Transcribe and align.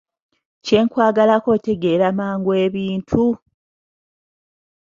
Kyenkwagalako 0.65 1.47
otegeera 1.55 2.07
mangu 2.19 2.51
ebintu! 2.65 3.23